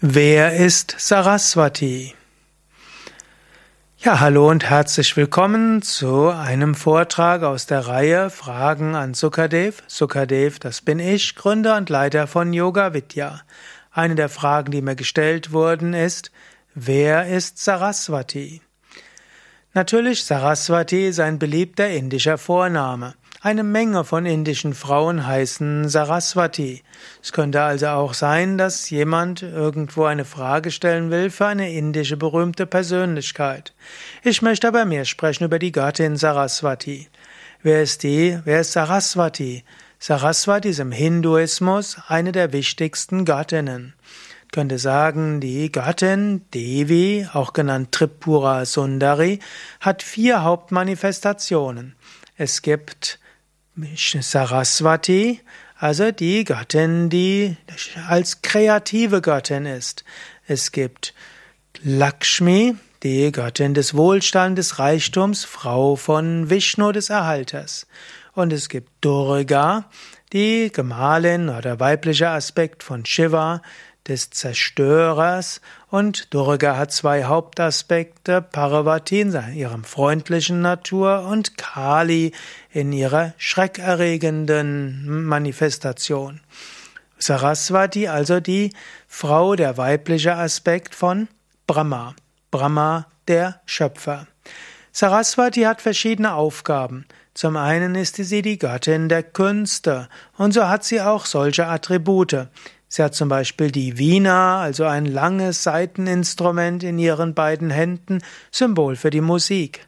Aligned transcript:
Wer 0.00 0.54
ist 0.54 0.94
Saraswati? 0.96 2.14
Ja, 3.98 4.20
hallo 4.20 4.48
und 4.48 4.70
herzlich 4.70 5.16
willkommen 5.16 5.82
zu 5.82 6.28
einem 6.28 6.76
Vortrag 6.76 7.42
aus 7.42 7.66
der 7.66 7.80
Reihe 7.88 8.30
Fragen 8.30 8.94
an 8.94 9.14
Sukadev. 9.14 9.82
Sukadev, 9.88 10.60
das 10.60 10.82
bin 10.82 11.00
ich, 11.00 11.34
Gründer 11.34 11.76
und 11.76 11.90
Leiter 11.90 12.28
von 12.28 12.52
Yoga 12.52 12.94
Vidya. 12.94 13.40
Eine 13.90 14.14
der 14.14 14.28
Fragen, 14.28 14.70
die 14.70 14.82
mir 14.82 14.94
gestellt 14.94 15.50
wurden, 15.50 15.94
ist, 15.94 16.30
wer 16.76 17.26
ist 17.26 17.58
Saraswati? 17.58 18.62
Natürlich, 19.74 20.22
Saraswati 20.22 21.08
ist 21.08 21.18
ein 21.18 21.40
beliebter 21.40 21.88
indischer 21.88 22.38
Vorname. 22.38 23.14
Eine 23.40 23.62
Menge 23.62 24.02
von 24.02 24.26
indischen 24.26 24.74
Frauen 24.74 25.24
heißen 25.24 25.88
Saraswati. 25.88 26.82
Es 27.22 27.32
könnte 27.32 27.62
also 27.62 27.86
auch 27.86 28.12
sein, 28.12 28.58
dass 28.58 28.90
jemand 28.90 29.42
irgendwo 29.42 30.06
eine 30.06 30.24
Frage 30.24 30.72
stellen 30.72 31.12
will 31.12 31.30
für 31.30 31.46
eine 31.46 31.72
indische 31.72 32.16
berühmte 32.16 32.66
Persönlichkeit. 32.66 33.74
Ich 34.24 34.42
möchte 34.42 34.66
aber 34.66 34.84
mehr 34.86 35.04
sprechen 35.04 35.44
über 35.44 35.60
die 35.60 35.70
Gattin 35.70 36.16
Saraswati. 36.16 37.06
Wer 37.62 37.80
ist 37.80 38.02
die? 38.02 38.40
Wer 38.44 38.62
ist 38.62 38.72
Saraswati? 38.72 39.62
Saraswati 40.00 40.70
ist 40.70 40.80
im 40.80 40.90
Hinduismus 40.90 41.96
eine 42.08 42.32
der 42.32 42.52
wichtigsten 42.52 43.24
Gattinnen. 43.24 43.94
Ich 44.46 44.50
könnte 44.50 44.80
sagen, 44.80 45.38
die 45.38 45.70
Gattin 45.70 46.42
Devi, 46.54 47.28
auch 47.32 47.52
genannt 47.52 47.92
Tripura 47.92 48.64
Sundari, 48.64 49.38
hat 49.78 50.02
vier 50.02 50.42
Hauptmanifestationen. 50.42 51.94
Es 52.36 52.62
gibt 52.62 53.20
Saraswati, 53.96 55.40
also 55.78 56.10
die 56.10 56.44
Göttin, 56.44 57.08
die 57.10 57.56
als 58.08 58.42
kreative 58.42 59.20
Göttin 59.20 59.66
ist. 59.66 60.04
Es 60.46 60.72
gibt 60.72 61.14
Lakshmi, 61.82 62.74
die 63.02 63.30
Göttin 63.30 63.74
des 63.74 63.94
Wohlstandes, 63.94 64.78
Reichtums, 64.78 65.44
Frau 65.44 65.94
von 65.94 66.50
Vishnu 66.50 66.90
des 66.90 67.10
Erhalters. 67.10 67.86
Und 68.34 68.52
es 68.52 68.68
gibt 68.68 68.90
Durga, 69.00 69.84
die 70.32 70.70
Gemahlin 70.72 71.48
oder 71.48 71.78
weiblicher 71.78 72.30
Aspekt 72.30 72.82
von 72.82 73.04
Shiva, 73.06 73.62
des 74.08 74.30
Zerstörers 74.30 75.60
und 75.90 76.32
Durga 76.34 76.76
hat 76.76 76.92
zwei 76.92 77.24
Hauptaspekte, 77.24 78.42
Parvati 78.42 79.20
in 79.20 79.38
ihrem 79.54 79.84
freundlichen 79.84 80.62
Natur 80.62 81.22
und 81.22 81.56
Kali 81.56 82.32
in 82.70 82.92
ihrer 82.92 83.34
schreckerregenden 83.36 85.24
Manifestation. 85.24 86.40
Saraswati, 87.18 88.08
also 88.08 88.40
die 88.40 88.72
Frau, 89.06 89.56
der 89.56 89.76
weibliche 89.76 90.34
Aspekt 90.34 90.94
von 90.94 91.28
Brahma. 91.66 92.14
Brahma, 92.50 93.06
der 93.26 93.60
Schöpfer. 93.66 94.26
Saraswati 94.92 95.62
hat 95.62 95.82
verschiedene 95.82 96.34
Aufgaben. 96.34 97.06
Zum 97.34 97.56
einen 97.56 97.94
ist 97.94 98.16
sie 98.16 98.42
die 98.42 98.58
Göttin 98.58 99.08
der 99.08 99.22
Künste 99.22 100.08
und 100.38 100.52
so 100.52 100.66
hat 100.66 100.82
sie 100.82 101.00
auch 101.00 101.24
solche 101.24 101.66
Attribute. 101.66 102.48
Sie 102.88 103.02
hat 103.02 103.14
zum 103.14 103.28
Beispiel 103.28 103.70
die 103.70 103.98
Vina, 103.98 104.62
also 104.62 104.84
ein 104.84 105.04
langes 105.04 105.62
Saiteninstrument 105.62 106.82
in 106.82 106.98
ihren 106.98 107.34
beiden 107.34 107.70
Händen, 107.70 108.22
Symbol 108.50 108.96
für 108.96 109.10
die 109.10 109.20
Musik. 109.20 109.86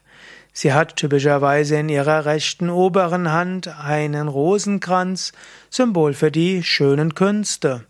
Sie 0.53 0.73
hat 0.73 0.97
typischerweise 0.97 1.77
in 1.77 1.89
ihrer 1.89 2.25
rechten 2.25 2.69
oberen 2.69 3.31
Hand 3.31 3.67
einen 3.67 4.27
Rosenkranz, 4.27 5.31
Symbol 5.69 6.13
für 6.13 6.29
die 6.29 6.61
schönen 6.61 7.15
Künste. 7.15 7.85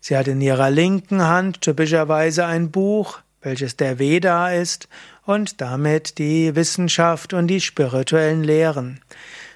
Sie 0.00 0.16
hat 0.16 0.28
in 0.28 0.40
ihrer 0.40 0.70
linken 0.70 1.22
Hand 1.22 1.60
typischerweise 1.60 2.46
ein 2.46 2.70
Buch, 2.70 3.18
welches 3.42 3.76
der 3.76 3.98
Veda 3.98 4.52
ist, 4.52 4.88
und 5.26 5.60
damit 5.60 6.18
die 6.18 6.54
Wissenschaft 6.54 7.34
und 7.34 7.48
die 7.48 7.60
spirituellen 7.60 8.44
Lehren. 8.44 9.00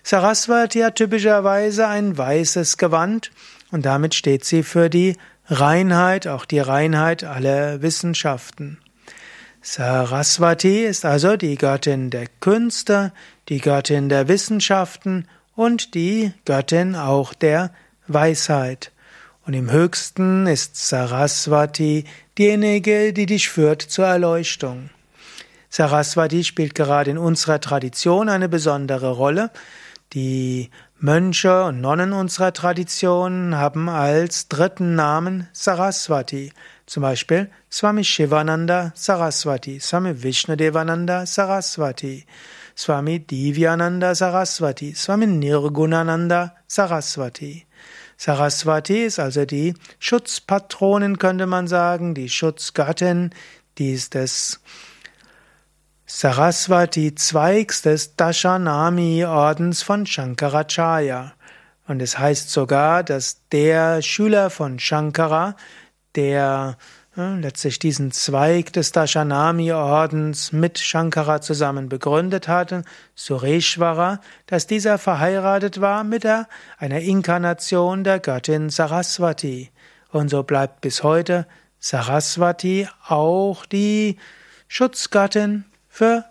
Saraswati 0.02 0.80
hat 0.80 0.96
typischerweise 0.96 1.86
ein 1.86 2.18
weißes 2.18 2.76
Gewand 2.76 3.30
und 3.72 3.84
damit 3.84 4.14
steht 4.14 4.44
sie 4.44 4.62
für 4.62 4.88
die 4.88 5.16
Reinheit, 5.46 6.28
auch 6.28 6.44
die 6.44 6.60
Reinheit 6.60 7.24
aller 7.24 7.82
Wissenschaften. 7.82 8.78
Saraswati 9.60 10.84
ist 10.84 11.04
also 11.04 11.36
die 11.36 11.56
Göttin 11.56 12.10
der 12.10 12.26
Künste, 12.40 13.12
die 13.48 13.60
Göttin 13.60 14.08
der 14.08 14.28
Wissenschaften 14.28 15.26
und 15.54 15.94
die 15.94 16.32
Göttin 16.44 16.96
auch 16.96 17.34
der 17.34 17.72
Weisheit. 18.06 18.92
Und 19.46 19.54
im 19.54 19.70
höchsten 19.70 20.46
ist 20.46 20.76
Saraswati 20.76 22.04
diejenige, 22.38 23.12
die 23.12 23.26
dich 23.26 23.48
führt 23.48 23.82
zur 23.82 24.06
Erleuchtung. 24.06 24.90
Saraswati 25.68 26.44
spielt 26.44 26.74
gerade 26.74 27.10
in 27.10 27.18
unserer 27.18 27.60
Tradition 27.60 28.28
eine 28.28 28.48
besondere 28.48 29.12
Rolle. 29.12 29.50
Die 30.12 30.68
Mönche 30.98 31.64
und 31.64 31.80
Nonnen 31.80 32.12
unserer 32.12 32.52
Tradition 32.52 33.56
haben 33.56 33.88
als 33.88 34.46
dritten 34.46 34.94
Namen 34.94 35.48
Saraswati, 35.54 36.52
zum 36.84 37.02
Beispiel 37.02 37.50
Swami 37.70 38.04
Shivananda 38.04 38.92
Saraswati, 38.94 39.80
Swami 39.80 40.22
Vishnudevananda 40.22 41.24
Saraswati, 41.24 42.26
Swami 42.76 43.20
Divyananda 43.20 44.14
Saraswati, 44.14 44.94
Swami 44.94 45.26
Nirgunananda 45.26 46.56
Saraswati. 46.66 47.66
Saraswati 48.18 49.04
ist 49.04 49.18
also 49.18 49.46
die 49.46 49.72
Schutzpatronin, 49.98 51.18
könnte 51.18 51.46
man 51.46 51.68
sagen, 51.68 52.14
die 52.14 52.28
Schutzgattin, 52.28 53.30
die 53.78 53.92
ist 53.92 54.12
des 54.12 54.60
Saraswati 56.14 57.14
Zweigs 57.14 57.80
des 57.80 58.16
Dashanami-Ordens 58.16 59.82
von 59.82 60.04
Shankaracharya. 60.04 61.32
Und 61.88 62.02
es 62.02 62.18
heißt 62.18 62.50
sogar, 62.50 63.02
dass 63.02 63.40
der 63.50 64.02
Schüler 64.02 64.50
von 64.50 64.78
Shankara, 64.78 65.56
der 66.14 66.76
äh, 67.16 67.40
letztlich 67.40 67.78
diesen 67.78 68.12
Zweig 68.12 68.74
des 68.74 68.92
Dashanami-Ordens 68.92 70.52
mit 70.52 70.78
Shankara 70.78 71.40
zusammen 71.40 71.88
begründet 71.88 72.46
hatte, 72.46 72.84
Sureshwara, 73.16 74.20
dass 74.46 74.66
dieser 74.66 74.98
verheiratet 74.98 75.80
war 75.80 76.04
mit 76.04 76.24
der, 76.24 76.46
einer 76.76 77.00
Inkarnation 77.00 78.04
der 78.04 78.20
Göttin 78.20 78.68
Saraswati. 78.68 79.70
Und 80.10 80.28
so 80.28 80.42
bleibt 80.42 80.82
bis 80.82 81.02
heute 81.02 81.46
Saraswati 81.80 82.86
auch 83.08 83.64
die 83.64 84.18
Schutzgattin 84.68 85.64
für 85.92 86.24